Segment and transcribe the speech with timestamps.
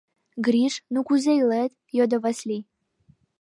[0.45, 2.63] —Гриш, ну кузе илет?— йодо Васлий.